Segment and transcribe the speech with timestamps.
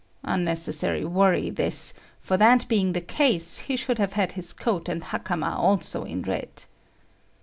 [0.23, 5.03] Unnecessary worry, this, for that being the case, he should have had his coat and
[5.03, 6.65] hakama also in red.